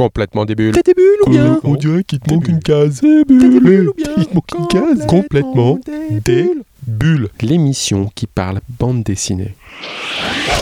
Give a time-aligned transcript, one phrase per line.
[0.00, 0.72] Complètement des bulles.
[0.72, 3.02] T'as des bulles ou bien On dirait qu'il te manque une case.
[3.02, 5.06] T'as des bulles ou bien Il te manque une case.
[5.06, 5.78] Complètement
[6.24, 6.50] des
[6.86, 7.28] bulles.
[7.42, 9.54] L'émission qui parle bande dessinée.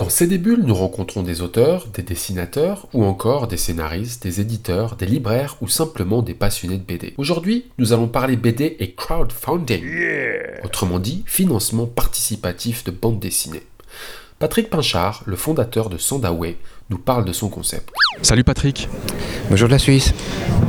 [0.01, 4.97] Dans ces débuts, nous rencontrons des auteurs, des dessinateurs, ou encore des scénaristes, des éditeurs,
[4.97, 7.15] des libraires ou simplement des passionnés de BD.
[7.17, 9.85] Aujourd'hui, nous allons parler BD et crowdfunding.
[10.65, 13.63] Autrement dit, financement participatif de bande dessinée.
[14.39, 16.59] Patrick Pinchard, le fondateur de Sandaway,
[16.91, 17.91] nous parle de son concept.
[18.23, 18.89] Salut Patrick.
[19.51, 20.15] Bonjour de la Suisse.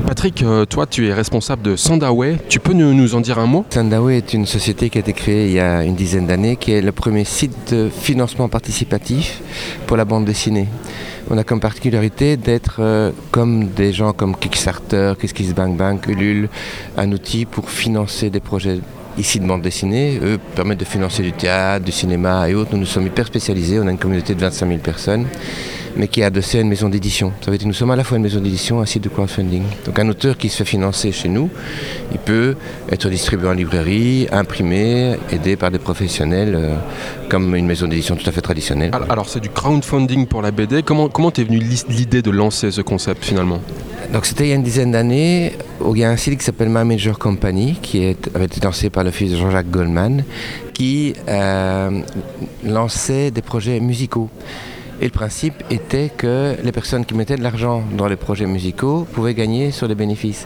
[0.08, 2.40] Patrick, euh, toi tu es responsable de Sandaway.
[2.50, 3.68] Tu peux nous, nous en dire un mot?
[3.70, 6.72] Sandaway est une société qui a été créée il y a une dizaine d'années, qui
[6.72, 9.40] est le premier site de financement participatif
[9.86, 10.68] pour la bande dessinée.
[11.30, 16.50] On a comme particularité d'être euh, comme des gens comme Kickstarter, KissKissBankBank, Ulule,
[16.98, 18.80] un outil pour financer des projets
[19.20, 20.20] ici de bande dessinée.
[20.24, 22.72] Eux permettent de financer du théâtre, du cinéma et autres.
[22.74, 23.80] Nous nous sommes hyper spécialisés.
[23.80, 25.26] On a une communauté de 25 000 personnes
[25.98, 27.34] mais qui est adossé à une maison d'édition.
[27.42, 29.04] Ça veut dire que nous sommes à la fois une maison d'édition et un site
[29.04, 29.64] de crowdfunding.
[29.86, 31.50] Donc un auteur qui se fait financer chez nous,
[32.12, 32.56] il peut
[32.92, 36.76] être distribué en librairie, imprimé, aidé par des professionnels, euh,
[37.28, 38.92] comme une maison d'édition tout à fait traditionnelle.
[38.94, 40.84] Alors, alors, c'est du crowdfunding pour la BD.
[40.84, 43.60] Comment comment t'es venu l'is- l'idée de lancer ce concept finalement?
[44.14, 46.70] Donc c'était il y a une dizaine d'années, il y a un site qui s'appelle
[46.70, 50.24] My Major Company, qui avait été lancé par le fils de Jean-Jacques Goldman,
[50.74, 52.02] qui euh,
[52.64, 54.30] lançait des projets musicaux.
[55.02, 59.08] Et le principe était que les personnes qui mettaient de l'argent dans les projets musicaux
[59.14, 60.46] pouvaient gagner sur les bénéfices.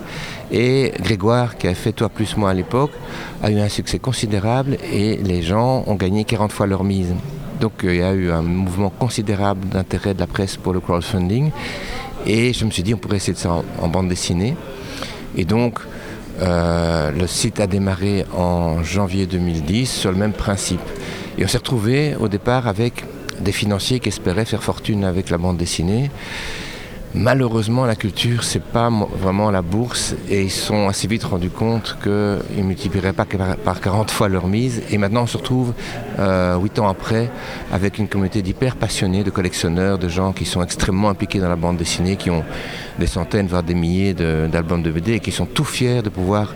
[0.51, 2.91] Et Grégoire, qui a fait Toi plus moi à l'époque,
[3.41, 7.15] a eu un succès considérable et les gens ont gagné 40 fois leur mise.
[7.59, 10.79] Donc euh, il y a eu un mouvement considérable d'intérêt de la presse pour le
[10.79, 11.49] crowdfunding.
[12.27, 14.55] Et je me suis dit, on pourrait essayer de ça en bande dessinée.
[15.35, 15.79] Et donc,
[16.41, 20.81] euh, le site a démarré en janvier 2010 sur le même principe.
[21.37, 23.05] Et on s'est retrouvé au départ avec
[23.39, 26.11] des financiers qui espéraient faire fortune avec la bande dessinée.
[27.15, 31.95] Malheureusement, la culture, c'est pas vraiment la bourse et ils sont assez vite rendus compte
[32.01, 34.81] qu'ils ne multiplieraient pas par, par 40 fois leur mise.
[34.89, 35.73] Et maintenant, on se retrouve,
[36.17, 37.29] euh, huit ans après,
[37.71, 41.55] avec une communauté d'hyper passionnés, de collectionneurs, de gens qui sont extrêmement impliqués dans la
[41.55, 42.43] bande dessinée, qui ont
[42.97, 46.09] des centaines, voire des milliers de- d'albums de, BD et qui sont tout fiers de
[46.09, 46.51] pouvoir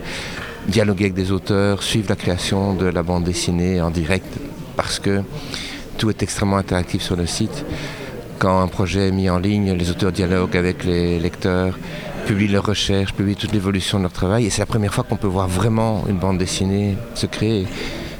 [0.66, 4.26] dialoguer avec des auteurs, suivre la création de la bande dessinée en direct,
[4.74, 5.22] parce que
[5.98, 7.64] tout est extrêmement interactif sur le site.
[8.38, 11.76] Quand un projet est mis en ligne, les auteurs dialoguent avec les lecteurs,
[12.24, 14.46] publient leurs recherches, publient toute l'évolution de leur travail.
[14.46, 17.66] Et c'est la première fois qu'on peut voir vraiment une bande dessinée se créer.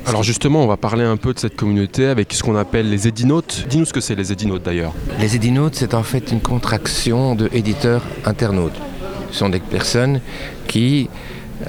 [0.07, 3.07] Alors justement, on va parler un peu de cette communauté avec ce qu'on appelle les
[3.07, 3.67] édinotes.
[3.69, 4.93] Dis-nous ce que c'est les édinotes d'ailleurs.
[5.21, 8.81] Les édinotes, c'est en fait une contraction de éditeurs internautes.
[9.31, 10.21] Ce sont des personnes
[10.67, 11.09] qui,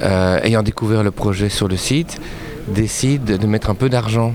[0.02, 2.20] euh, ayant découvert le projet sur le site,
[2.68, 4.34] décident de mettre un peu d'argent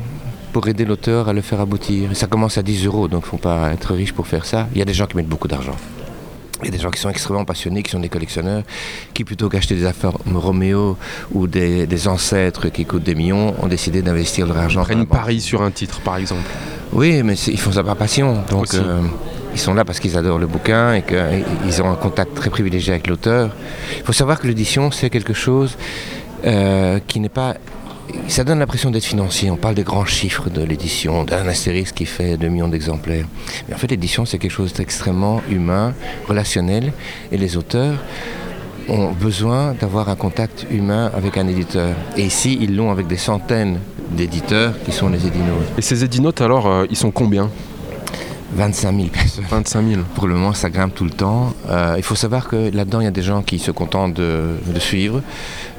[0.54, 2.12] pour aider l'auteur à le faire aboutir.
[2.12, 4.46] Et ça commence à 10 euros, donc il ne faut pas être riche pour faire
[4.46, 4.68] ça.
[4.72, 5.74] Il y a des gens qui mettent beaucoup d'argent.
[6.62, 8.62] Il y a des gens qui sont extrêmement passionnés, qui sont des collectionneurs,
[9.12, 10.96] qui plutôt qu'acheter des affaires Roméo
[11.32, 14.80] ou des, des ancêtres qui coûtent des millions, ont décidé d'investir leur argent.
[14.80, 16.48] la Prennent pari sur un titre par exemple.
[16.92, 18.44] oui, mais ils font ça par passion.
[18.48, 19.02] Donc, euh,
[19.54, 22.92] ils sont là parce qu'ils adorent le bouquin et qu'ils ont un contact très privilégié
[22.92, 23.50] avec l'auteur.
[23.98, 25.76] Il faut savoir que l'édition, c'est quelque chose
[26.44, 27.56] euh, qui n'est pas.
[28.28, 29.50] Ça donne l'impression d'être financier.
[29.50, 33.26] On parle des grands chiffres de l'édition, d'un astérisque qui fait 2 millions d'exemplaires.
[33.68, 35.94] Mais en fait, l'édition, c'est quelque chose d'extrêmement humain,
[36.26, 36.92] relationnel.
[37.32, 37.94] Et les auteurs
[38.88, 41.94] ont besoin d'avoir un contact humain avec un éditeur.
[42.16, 43.78] Et ici, ils l'ont avec des centaines
[44.10, 45.66] d'éditeurs qui sont les édinotes.
[45.78, 47.50] Et ces édinotes alors, euh, ils sont combien?
[48.54, 49.44] 25 000 personnes.
[49.48, 50.02] 25 000.
[50.14, 51.52] Pour le moment, ça grimpe tout le temps.
[51.68, 54.56] Euh, il faut savoir que là-dedans, il y a des gens qui se contentent de,
[54.66, 55.22] de suivre,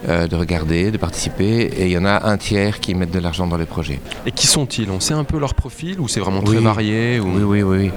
[0.07, 3.19] euh, de regarder, de participer, et il y en a un tiers qui mettent de
[3.19, 3.99] l'argent dans les projets.
[4.25, 4.89] Et qui sont-ils?
[4.89, 7.27] On sait un peu leur profil ou c'est vraiment très varié ou...
[7.27, 7.77] Oui, oui, oui.
[7.77, 7.91] oui.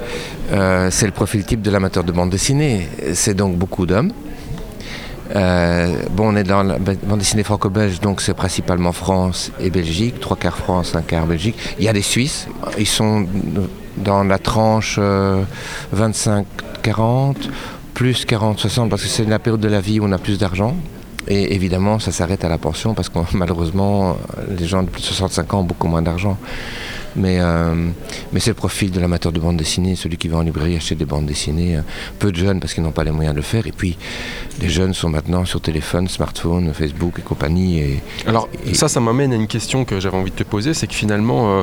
[0.52, 2.88] Euh, c'est le profil type de l'amateur de bande dessinée.
[3.14, 4.12] C'est donc beaucoup d'hommes.
[5.36, 10.20] Euh, bon, on est dans la bande dessinée franco-belge, donc c'est principalement France et Belgique,
[10.20, 11.56] trois quarts France, un quart Belgique.
[11.78, 13.26] Il y a des Suisses, ils sont
[14.02, 15.42] dans la tranche euh,
[15.94, 17.36] 25-40,
[17.94, 20.76] plus 40-60, parce que c'est la période de la vie où on a plus d'argent.
[21.26, 24.16] Et évidemment, ça s'arrête à la pension, parce que malheureusement,
[24.48, 26.38] les gens de plus de 65 ans ont beaucoup moins d'argent.
[27.18, 27.74] Mais, euh,
[28.32, 30.94] mais c'est le profil de l'amateur de bande dessinée, celui qui va en librairie acheter
[30.94, 31.76] des bandes dessinées.
[31.76, 31.80] euh,
[32.18, 33.66] Peu de jeunes parce qu'ils n'ont pas les moyens de le faire.
[33.66, 33.96] Et puis,
[34.60, 37.80] les jeunes sont maintenant sur téléphone, smartphone, Facebook et compagnie.
[37.80, 40.74] Et, Alors Et- ça, ça m'amène à une question que j'avais envie de te poser,
[40.74, 41.62] c'est que finalement, euh,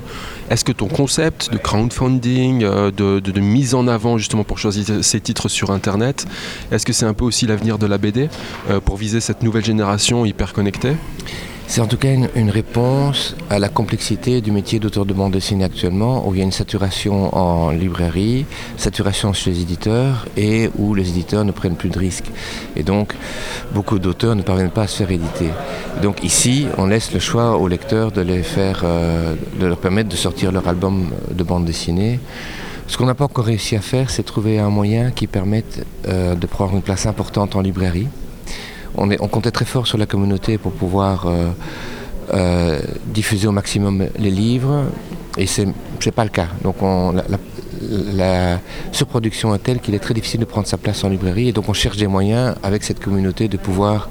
[0.50, 5.04] est-ce que ton concept de crowdfunding, de, de- de mise en avant justement pour choisir
[5.04, 6.26] ces titres sur Internet,
[6.72, 8.30] est-ce que c'est un peu aussi l'avenir de la BD
[8.70, 10.96] euh, pour viser cette nouvelle génération hyper connectée?
[11.68, 15.64] C'est en tout cas une, réponse à la complexité du métier d'auteur de bande dessinée
[15.64, 18.46] actuellement, où il y a une saturation en librairie,
[18.78, 22.32] saturation chez les éditeurs, et où les éditeurs ne prennent plus de risques.
[22.76, 23.14] Et donc,
[23.74, 25.50] beaucoup d'auteurs ne parviennent pas à se faire éditer.
[26.02, 30.10] Donc ici, on laisse le choix aux lecteurs de les faire, euh, de leur permettre
[30.10, 32.20] de sortir leur album de bande dessinée.
[32.88, 36.36] Ce qu'on n'a pas encore réussi à faire, c'est trouver un moyen qui permette euh,
[36.36, 38.08] de prendre une place importante en librairie
[38.98, 41.52] on, comptait très fort sur la communauté pour pouvoir euh,
[42.34, 44.86] euh, diffuser au maximum les livres
[45.38, 46.48] et c'est n'est pas le cas.
[47.90, 48.60] La,
[48.92, 51.70] surproduction est telle qu'il est très difficile de prendre sa place en librairie et donc
[51.70, 54.10] on cherche des moyens avec cette communauté de pouvoir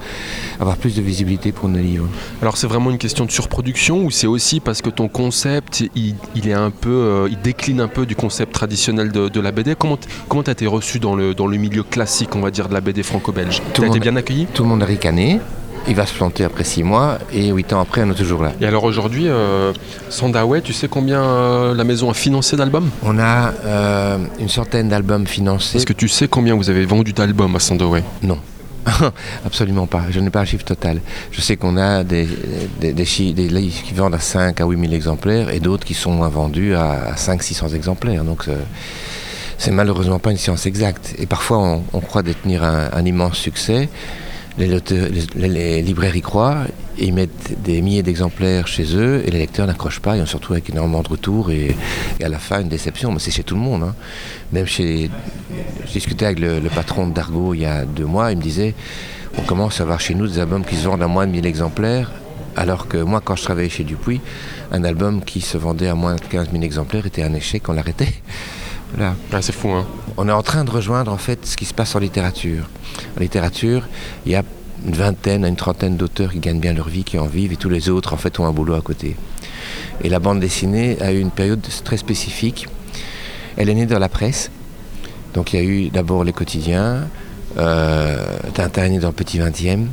[0.60, 2.08] avoir plus de visibilité pour nos livres.
[2.42, 6.14] Alors c'est vraiment une question de surproduction ou c'est aussi parce que ton concept il,
[6.34, 9.52] il est un peu, euh, il décline un peu du concept traditionnel de, de la
[9.52, 9.98] BD Comment
[10.28, 12.80] comment t'as été reçu dans le, dans le milieu classique on va dire de la
[12.80, 13.62] BD franco-belge?
[13.72, 14.46] T'as été bien accueilli?
[14.52, 15.40] Tout le monde a ricané
[15.88, 18.52] il va se planter après 6 mois et 8 ans après, on est toujours là.
[18.60, 19.72] Et alors aujourd'hui, euh,
[20.08, 22.88] Sandaway, tu sais combien euh, la maison a financé d'albums?
[23.02, 25.76] On a euh, une centaine d'albums financés.
[25.76, 28.38] Est-ce que tu sais combien vous avez vendu d'albums à Sandaway Non.
[29.46, 30.04] Absolument pas.
[30.10, 31.00] Je n'ai pas un chiffre total.
[31.30, 32.28] Je sais qu'on a des,
[32.80, 35.84] des, des, chi des, livres qui vendent à 5 à 8 000 exemplaires et d'autres
[35.84, 38.24] qui sont vendus à, à 5 600 exemplaires.
[38.24, 38.46] Donc
[39.56, 41.14] c'est malheureusement pas une science exacte.
[41.18, 43.88] Et parfois on, on croit détenir un, un immense succès
[44.58, 46.64] les, les, les, libraires y croient,
[46.98, 50.52] ils mettent des milliers d'exemplaires chez eux et les lecteurs n'accrochent pas, ils ont surtout
[50.52, 51.74] avec énormément de retours et,
[52.20, 53.10] et à la fin une déception.
[53.12, 53.82] Mais c'est chez tout le monde.
[53.82, 53.94] Hein.
[54.52, 55.10] Même chez.
[55.86, 58.74] Je discutais avec le, patron d'Argo il y a deux mois, il me disait
[59.36, 61.46] on commence à avoir chez nous des albums qui se vendent à moins de 1000
[61.46, 62.12] exemplaires.
[62.56, 64.20] Alors que moi, quand je travaillais chez Dupuis,
[64.70, 67.72] un album qui se vendait à moins de 15 000 exemplaires était un échec, on
[67.72, 68.14] l'arrêtait.
[69.00, 69.86] Ah, c'est fou, hein
[70.16, 72.68] On est en train de rejoindre en fait ce qui se passe en littérature.
[73.16, 73.88] En littérature,
[74.26, 74.42] il y a
[74.86, 77.56] une vingtaine à une trentaine d'auteurs qui gagnent bien leur vie, qui en vivent, et
[77.56, 79.16] tous les autres en fait ont un boulot à côté.
[80.02, 82.68] Et la bande dessinée a eu une période très spécifique.
[83.56, 84.50] Elle est née dans la presse.
[85.34, 87.08] Donc il y a eu d'abord les quotidiens,
[87.58, 88.24] euh,
[88.54, 89.86] Tintin est né dans le petit 20e.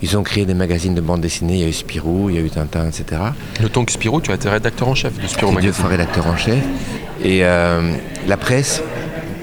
[0.00, 2.38] Ils ont créé des magazines de bande dessinée, il y a eu Spirou, il y
[2.38, 3.20] a eu Tintin, etc.
[3.60, 5.70] Le que Spirou, tu as été rédacteur en chef de Spirou Magazine.
[5.70, 6.62] deux fois rédacteur en chef.
[7.22, 7.92] Et euh,
[8.26, 8.82] la presse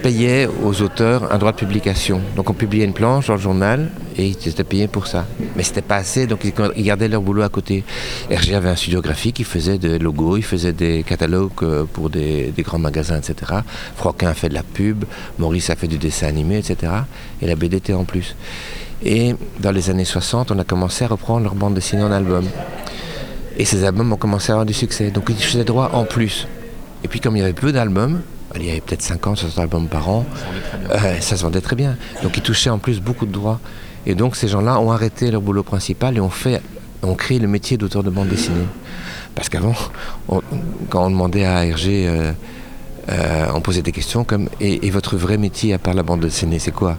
[0.05, 2.21] payait aux auteurs un droit de publication.
[2.35, 5.25] Donc on publiait une planche dans le journal et ils étaient payés pour ça.
[5.55, 7.83] Mais c'était pas assez, donc ils gardaient leur boulot à côté.
[8.29, 12.11] RG avait un studio graphique, il faisait des logos, il faisait des catalogues euh, pour
[12.11, 13.61] des, grands magasins, etc.
[13.95, 15.05] Froquin a fait de la pub,
[15.39, 16.93] Maurice a fait du dessin animé, etc.
[17.41, 18.35] Et la BDT en plus.
[19.03, 22.45] Et dans les années 60, on a commencé à reprendre leur bande dessinée en album.
[23.57, 25.09] Et ces albums ont commencé à avoir du succès.
[25.09, 26.47] Donc ils faisaient droit en plus.
[27.05, 28.21] Et puis comme il y avait peu d'albums,
[28.55, 30.25] il y avait peut-être 50, 60 albums par an,
[30.89, 31.97] ça, euh, ça se vendait très bien.
[32.23, 33.59] Donc ils touchaient en plus beaucoup de droits.
[34.07, 36.63] Et donc ces gens-là ont arrêté leur boulot principal et ont, fait,
[37.03, 38.65] ont créé le métier d'auteur de bande dessinée.
[39.35, 39.75] Parce qu'avant,
[40.89, 42.31] quand on demandait à ARG, euh,
[43.09, 46.21] euh, on posait des questions comme et, et, votre vrai métier à part la bande
[46.21, 46.97] dessinée, c'est quoi?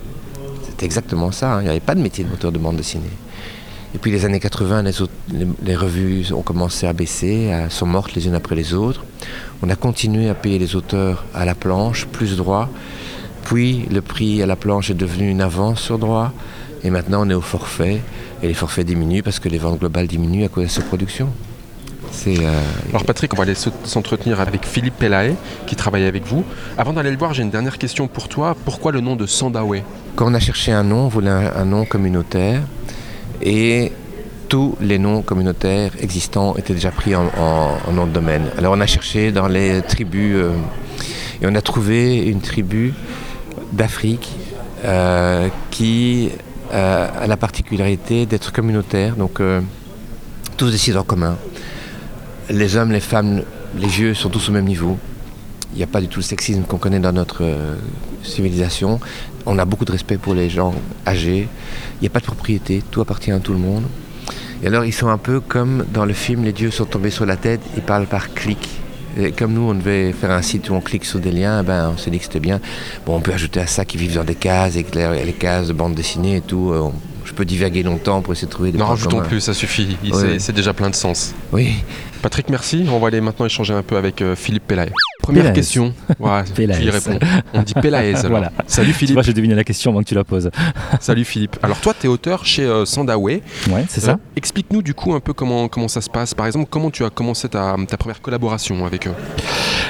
[0.69, 1.55] C'était exactement ça.
[1.55, 1.62] Hein.
[1.62, 3.11] Il n'y avait pas de métier d'auteur de bande dessinée.
[3.96, 7.70] Et puis les années 80, les, autres, les, les, revues ont commencé à baisser, à,
[7.70, 9.02] sont mortes les unes après les autres.
[9.62, 12.69] On a continué à payer les auteurs à la planche, plus droit.
[13.44, 16.34] Puis le prix à la planche est devenu une avance sur droit.
[16.84, 18.02] Et maintenant on est au forfait.
[18.43, 21.31] Et les forfaits diminuent parce que les ventes globales diminuent à cause de cette production.
[22.26, 22.62] Euh...
[22.90, 26.44] Alors Patrick, on va aller s'entretenir avec Philippe Pelae qui travaille avec vous.
[26.76, 28.54] Avant d'aller le voir, j'ai une dernière question pour toi.
[28.66, 29.78] Pourquoi le nom de Sandawe
[30.16, 32.60] Quand on a cherché un nom, on voulait un, un nom communautaire
[33.43, 33.93] et
[34.48, 38.44] tous les noms communautaires existants étaient déjà pris en, en, en, nom de domaine.
[38.58, 40.50] Alors on a cherché dans les tribus euh,
[41.43, 42.94] et on a trouvé une tribu
[43.72, 44.28] d'Afrique
[44.84, 46.31] euh, qui
[46.72, 49.40] euh, a la particularité d'être communautaire, donc
[50.56, 51.36] tous décident en commun.
[52.48, 53.43] Les hommes, les femmes,
[53.76, 54.98] les vieux sont tous au même niveau.
[55.73, 57.77] Il n'y a pas du tout le sexisme qu'on connaît dans notre euh,
[58.23, 59.01] civilisation.
[59.44, 60.75] On a beaucoup de respect pour les gens
[61.06, 61.49] âgés.
[61.96, 63.85] Il n'y a pas de propriété, tout appartient à tout le monde.
[64.63, 67.27] Et alors ils sont un peu comme dans le film Les dieux sont tombés sur
[67.27, 68.69] la tête, ils parlent par clic.
[69.19, 71.93] Et comme nous on devait faire un site où on clique sur des liens, ben,
[71.94, 72.61] on s'est dit que c'était bien.
[73.05, 75.69] Bon, on peut ajouter à ça qu'ils vivent dans des cases, et les, les cases
[75.69, 76.70] de bande dessinée et tout.
[76.75, 76.93] On,
[77.27, 79.96] je peux divaguer longtemps pour essayer de trouver des Non, rajoutons plus, ça suffit.
[80.39, 81.35] C'est déjà plein de sens.
[81.53, 81.75] Oui.
[82.23, 82.87] Patrick, merci.
[82.91, 84.91] On va aller maintenant échanger un peu avec euh, Philippe Pelaye.
[85.27, 85.55] Première Pélaez.
[85.56, 85.93] question.
[86.21, 86.77] Ouais, Pélaez.
[86.79, 87.19] tu y réponds.
[87.53, 88.15] On dit Pélaez.
[88.29, 88.53] Voilà.
[88.69, 89.15] Salut Philippe.
[89.15, 90.51] vois, j'ai deviné la question avant que tu la poses.
[91.01, 91.56] Salut Philippe.
[91.65, 93.43] Alors toi, tu es auteur chez euh, Sandaway.
[93.69, 94.19] Ouais, c'est Euh, ça.
[94.37, 96.33] Explique-nous du coup un peu comment, comment ça se passe.
[96.33, 99.15] Par exemple, comment tu as commencé ta, ta première collaboration avec eux?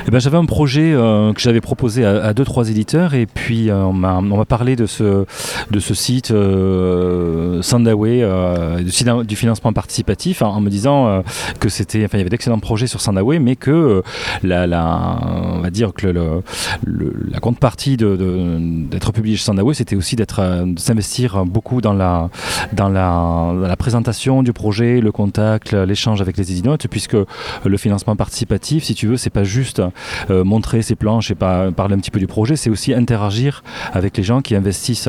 [0.08, 3.26] Eh ben, j'avais un projet euh, que j'avais proposé à, à deux trois éditeurs et
[3.26, 5.26] puis euh, on m'a parlé de ce
[5.70, 11.08] de ce site euh, Sandaway euh, du, fina- du financement participatif hein, en me disant
[11.08, 11.20] euh,
[11.60, 14.02] que c'était enfin il y avait d'excellents projets sur Sandaway mais que euh,
[14.44, 19.96] la, la on va dire que la contrepartie de de- d'être publié chez Sandaway c'était
[19.96, 22.30] aussi d'être euh, de s'investir beaucoup dans la
[22.72, 27.16] dans la, présentation du projet le contact l'échange avec les éditeurs puisque
[27.64, 29.82] le financement participatif, si tu veux, c'est pas juste
[30.30, 33.62] euh, montrer ses planches et pas parler un petit peu du projet, c'est aussi interagir
[33.92, 35.08] avec les gens qui investissent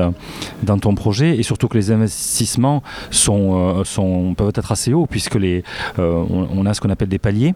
[0.64, 1.38] dans ton projet.
[1.38, 5.38] Et surtout que les investissements sont, euh, peuvent être assez hauts puisque
[5.98, 7.54] on a ce qu'on appelle des paliers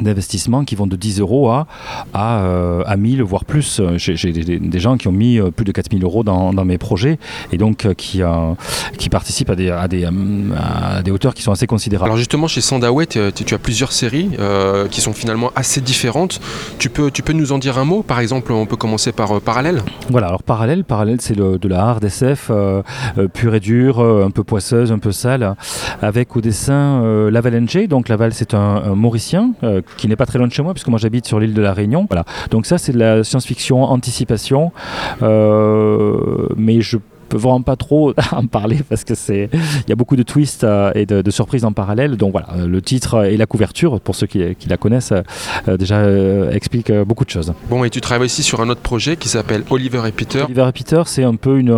[0.00, 1.66] d'investissement qui vont de 10 euros à,
[2.14, 3.80] à, euh, à 1000 voire plus.
[3.96, 6.78] J'ai des, des gens qui ont mis euh, plus de 4000 euros dans, dans mes
[6.78, 7.18] projets
[7.52, 8.54] et donc euh, qui, euh,
[8.98, 12.06] qui participent à des, à, des, à des hauteurs qui sont assez considérables.
[12.06, 14.30] Alors justement, chez Sandaway, tu, as plusieurs séries
[14.90, 16.40] qui sont finalement assez différentes.
[16.78, 18.02] Tu peux, tu peux nous en dire un mot?
[18.02, 19.82] Par exemple, on peut commencer par Parallèle.
[20.10, 22.50] Voilà, alors parallèle, parallèle, c'est de la hard SF
[23.32, 25.54] pure et dure, un peu poisseuse, un peu sale,
[26.00, 27.88] avec au dessin Laval NG.
[27.88, 29.52] Donc Laval, c'est un, un Mauricien
[29.96, 31.72] qui n'est pas très loin de chez moi, puisque moi j'habite sur l'île de la
[31.72, 32.06] Réunion.
[32.08, 32.24] Voilà.
[32.50, 34.72] Donc ça, c'est de la science-fiction, anticipation,
[35.22, 36.98] euh, mais je
[37.32, 40.64] peux vraiment pas trop en parler parce que c'est il y a beaucoup de twists
[40.64, 44.00] euh, et de, de surprises en parallèle donc voilà euh, le titre et la couverture
[44.00, 46.02] pour ceux qui, qui la connaissent euh, déjà
[46.52, 49.62] expliquent beaucoup de choses Bon, et tu travailles aussi sur un autre projet qui s'appelle
[49.70, 50.42] Oliver et Peter.
[50.42, 51.70] Oliver et Peter, c'est un peu une,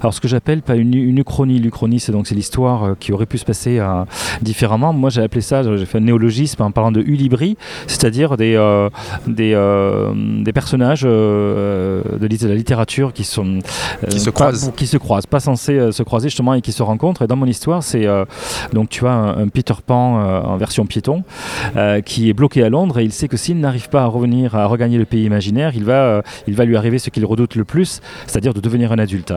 [0.00, 1.58] alors ce que j'appelle pas une, une uchronie.
[1.58, 3.80] L'uchronie, c'est donc c'est l'histoire qui aurait pu se passer
[4.40, 4.92] différemment.
[4.92, 8.56] Moi, j'ai appelé ça, j'ai fait un néologisme en parlant de ulibri, c'est-à-dire des
[9.26, 9.52] des,
[10.44, 13.58] des personnages de, la littérature qui sont
[14.08, 14.72] Qui se croisent.
[14.76, 17.22] qui se croisent, pas censés euh, se croiser justement et qui se rencontrent.
[17.22, 18.24] Et dans mon histoire, c'est euh,
[18.72, 21.24] donc tu as un, un Peter Pan euh, en version piéton
[22.04, 24.66] qui est bloqué à Londres et il sait que s'il n'arrive pas à revenir, à
[24.66, 28.00] regagner le pays imaginaire, il va, il va lui arriver ce qu'il redoute le plus,
[28.26, 29.32] c'est-à-dire de devenir un adulte.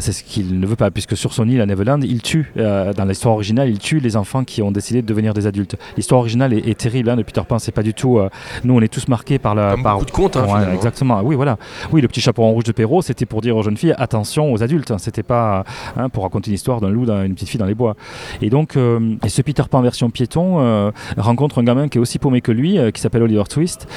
[0.00, 3.04] C'est ce qu'il ne veut pas, puisque sur son île à Neverland, il tue, dans
[3.06, 5.76] l'histoire originale, il tue les enfants qui ont décidé de devenir des adultes.
[5.96, 8.20] L'histoire originale est, est terrible hein, de Peter Pan, c'est pas du tout.
[8.64, 9.72] nous, on est tous marqués par la.
[9.72, 11.20] Comme par, beaucoup de contes, hein, Ouais, exactement.
[11.22, 11.58] Oui, voilà.
[11.92, 14.62] Oui, le petit chaperon rouge de Perrault, c'était pour dire aux jeunes filles attention aux
[14.62, 14.67] adultes.
[14.90, 14.98] Hein.
[14.98, 15.64] C'était pas
[15.96, 17.96] hein, pour raconter une histoire d'un loup, d'une petite fille dans les bois.
[18.42, 22.00] Et donc, euh, et ce Peter Pan version piéton euh, rencontre un gamin qui est
[22.00, 23.88] aussi paumé que lui, euh, qui s'appelle Oliver Twist,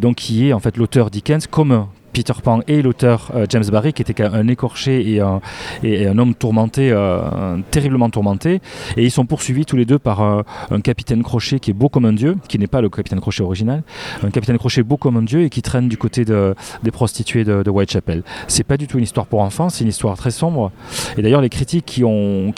[0.00, 3.92] donc qui est en fait l'auteur Dickens comme Peter Pan et l'auteur euh, James Barry,
[3.92, 5.20] qui était un écorché
[5.82, 8.60] et un, homme tourmenté, euh, terriblement tourmenté.
[8.96, 11.88] Et ils sont poursuivis tous les deux par euh, un capitaine Crochet qui est beau
[11.88, 13.82] comme un dieu, qui n'est pas le capitaine Crochet original,
[14.22, 17.44] un capitaine Crochet beau comme un dieu et qui traîne du côté de, des prostituées
[17.44, 18.22] de, de Whitechapel.
[18.48, 20.72] C'est pas du tout une histoire pour enfants, c'est une histoire très sombre.
[21.16, 22.52] Et d'ailleurs, les critiques qui ont,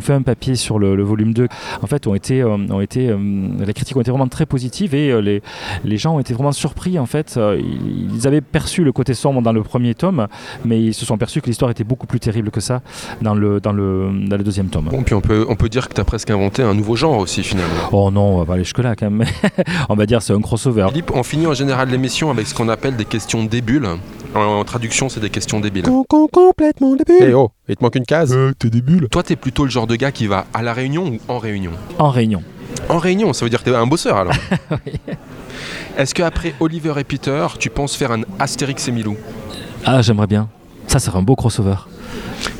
[0.00, 1.48] fait un papier sur le, volume 2,
[1.82, 6.20] en fait, ont été, les critiques ont été vraiment très positives et les, gens ont
[6.20, 6.98] été vraiment surpris.
[6.98, 10.26] En fait, ils, ils avaient perçu le côté sombre dans le premier tome,
[10.64, 12.82] mais ils se sont aperçus que l'histoire était beaucoup plus terrible que ça
[13.22, 14.88] dans le, dans le, dans le deuxième tome.
[14.90, 17.18] Bon, puis on peut, on peut dire que tu as presque inventé un nouveau genre
[17.18, 17.88] aussi finalement.
[17.92, 19.26] Oh non, on va pas aller jusque-là quand même.
[19.88, 20.86] on va dire c'est un crossover.
[20.88, 23.88] Philippe, on finit en général l'émission avec ce qu'on appelle des questions débiles.
[24.34, 25.86] En, en traduction, c'est des questions débiles.
[26.08, 27.28] Complètement débile.
[27.28, 28.32] Eh oh, il te manque une case.
[28.32, 29.08] Euh, t'es débile.
[29.10, 31.72] Toi, t'es plutôt le genre de gars qui va à la réunion ou en réunion?
[31.98, 32.42] En réunion.
[32.88, 34.34] En réunion, ça veut dire que t'es un bosseur alors.
[35.98, 39.16] Est-ce qu'après Oliver et Peter, tu penses faire un Astérix et Milou?
[39.84, 40.48] Ah, j'aimerais bien.
[40.86, 41.76] Ça serait un beau crossover.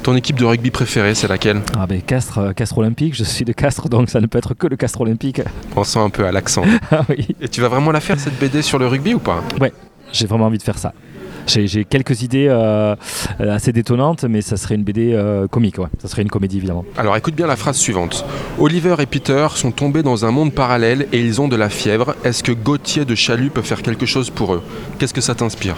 [0.03, 1.63] Ton équipe de rugby préférée, c'est laquelle?
[1.79, 4.55] Ah ben Castres, euh, Castres Olympique, je suis de Castres, donc ça ne peut être
[4.55, 5.41] que le Castres Olympique.
[5.77, 6.63] On sent un peu à l'accent.
[6.91, 7.29] Ah oui.
[7.41, 9.43] Et tu vas vraiment la faire cette BD sur le rugby ou pas?
[10.13, 10.93] J'ai vraiment envie de faire ça.
[11.47, 12.95] J'ai quelques idées euh,
[13.39, 15.89] assez détonnantes, mais ça serait une BD euh, comique, ouais.
[16.01, 16.85] Ça serait une comédie, évidemment.
[16.97, 18.25] Alors écoute bien la phrase suivante.
[18.59, 22.15] Oliver et Peter sont tombés dans un monde parallèle et ils ont de la fièvre.
[22.25, 24.63] Est-ce que Gauthier de Chalut peut faire quelque chose pour eux?
[24.99, 25.77] Qu'est-ce que ça t'inspire?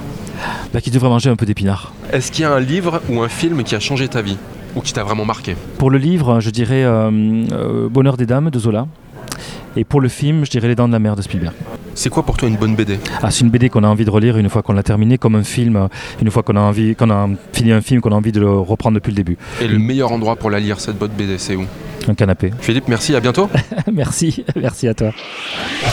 [0.73, 1.93] Bah, qui devrait manger un peu d'épinards.
[2.13, 4.37] Est-ce qu'il y a un livre ou un film qui a changé ta vie?
[4.75, 5.55] Ou qui t'a vraiment marqué?
[5.79, 8.87] Pour le livre, je dirais euh, Bonheur des Dames de Zola.
[9.77, 11.55] Et pour le film, je dirais Les Dents de la Mer de Spielberg.
[11.95, 14.11] C'est quoi pour toi une bonne BD Ah, c'est une BD qu'on a envie de
[14.11, 15.89] relire une fois qu'on l'a terminé, comme un film,
[16.21, 18.51] une fois qu'on a envie, qu'on a fini un film, qu'on a envie de le
[18.51, 19.39] reprendre depuis le début.
[19.61, 21.67] Et le meilleur endroit pour la lire, cette bonne BD, c'est où?
[22.09, 22.51] Un canapé.
[22.61, 23.49] Philippe, merci, à bientôt
[23.93, 25.13] merci, merci à toi.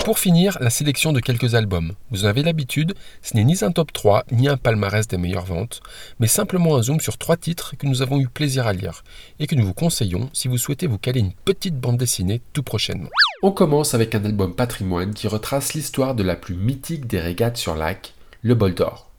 [0.06, 1.94] Pour finir, la sélection de quelques albums.
[2.12, 5.46] Vous en avez l'habitude, ce n'est ni un top 3, ni un palmarès des meilleures
[5.46, 5.82] ventes,
[6.20, 9.04] mais simplement un zoom sur trois titres que nous avons eu plaisir à lire
[9.40, 12.64] et que nous vous conseillons si vous souhaitez vous caler une petite bande dessinée tout
[12.64, 13.10] prochainement.
[13.42, 17.56] On commence avec un album patrimoine qui retrace l'histoire de la plus mythique des régates
[17.56, 19.10] sur lac, le bol d'or.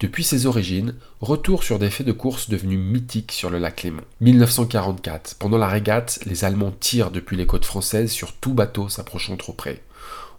[0.00, 4.02] Depuis ses origines, retour sur des faits de course devenus mythiques sur le lac Léman.
[4.20, 9.38] 1944, pendant la régate, les Allemands tirent depuis les côtes françaises sur tout bateau s'approchant
[9.38, 9.82] trop près.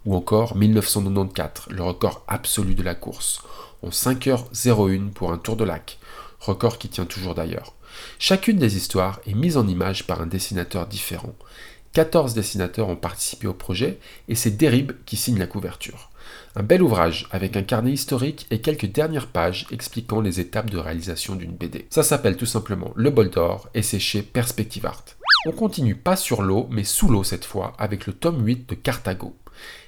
[0.04, 3.42] Ou encore 1994, le record absolu de la course,
[3.82, 5.98] en 5h01 pour un tour de lac,
[6.38, 7.72] record qui tient toujours d'ailleurs.
[8.20, 11.34] Chacune des histoires est mise en image par un dessinateur différent.
[11.96, 13.98] 14 dessinateurs ont participé au projet
[14.28, 16.10] et c'est Derib qui signe la couverture.
[16.54, 20.76] Un bel ouvrage avec un carnet historique et quelques dernières pages expliquant les étapes de
[20.76, 21.86] réalisation d'une BD.
[21.88, 25.04] Ça s'appelle tout simplement Le Bol d'Or et c'est chez Perspective Art.
[25.46, 28.74] On continue pas sur l'eau mais sous l'eau cette fois avec le tome 8 de
[28.74, 29.34] Carthago.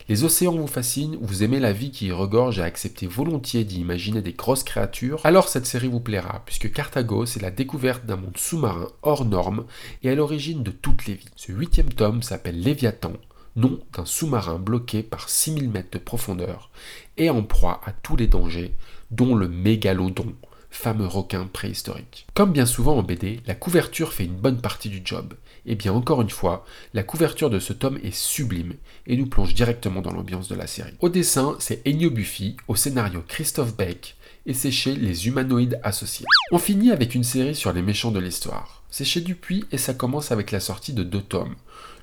[0.08, 3.80] Les océans vous fascinent, vous aimez la vie qui y regorge et acceptez volontiers d'y
[3.80, 8.16] imaginer des grosses créatures, alors cette série vous plaira, puisque Carthago, c'est la découverte d'un
[8.16, 9.66] monde sous-marin hors norme
[10.02, 11.28] et à l'origine de toutes les vies.
[11.36, 13.12] Ce huitième tome s'appelle Léviathan,
[13.56, 16.70] nom d'un sous-marin bloqué par 6000 mètres de profondeur
[17.18, 18.74] et en proie à tous les dangers,
[19.10, 20.34] dont le mégalodon,
[20.70, 22.26] fameux requin préhistorique.
[22.34, 25.34] Comme bien souvent en BD, la couverture fait une bonne partie du job.
[25.66, 28.74] Et bien encore une fois, la couverture de ce tome est sublime
[29.06, 30.94] et nous plonge directement dans l'ambiance de la série.
[31.00, 36.26] Au dessin, c'est Ennio Buffy, au scénario Christophe Beck, et c'est chez Les Humanoïdes Associés.
[36.52, 38.82] On finit avec une série sur les méchants de l'histoire.
[38.90, 41.54] C'est chez Dupuis et ça commence avec la sortie de deux tomes.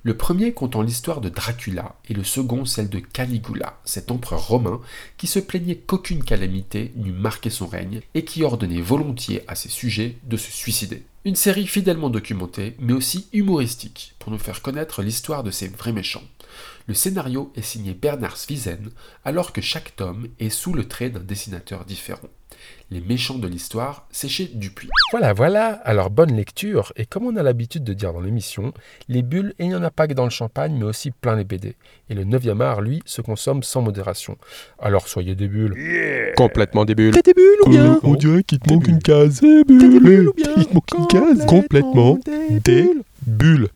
[0.05, 4.79] Le premier comptant l'histoire de Dracula et le second celle de Caligula, cet empereur romain
[5.17, 9.69] qui se plaignait qu'aucune calamité n'eût marqué son règne et qui ordonnait volontiers à ses
[9.69, 11.01] sujets de se suicider.
[11.25, 15.91] Une série fidèlement documentée, mais aussi humoristique, pour nous faire connaître l'histoire de ces vrais
[15.91, 16.21] méchants.
[16.87, 18.89] Le scénario est signé Bernard Swizen,
[19.23, 22.27] alors que chaque tome est sous le trait d'un dessinateur différent.
[22.91, 24.89] Les méchants de l'histoire, c'est chez Dupuis.
[25.11, 28.71] Voilà, voilà, alors bonne lecture, et comme on a l'habitude de dire dans l'émission,
[29.09, 31.43] les bulles, il n'y en a pas que dans le champagne, mais aussi plein les
[31.43, 31.75] BD.
[32.11, 34.37] Et le 9e art, lui, se consomme sans modération.
[34.77, 35.75] Alors soyez des bulles.
[36.37, 37.13] Complètement des bulles.
[37.15, 38.93] T'as des bulles ou bien On dirait qu'il te manque bulles.
[38.93, 39.39] une case.
[39.41, 41.45] T'as des bulles ou bien Il te manque une case.
[41.47, 42.19] Complètement
[42.63, 42.91] des
[43.25, 43.69] bulles.